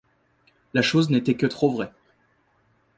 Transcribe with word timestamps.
La 0.73 0.81
chose 0.81 1.11
n’était 1.11 1.37
que 1.37 1.45
trop 1.45 1.69
vraie. 1.73 1.93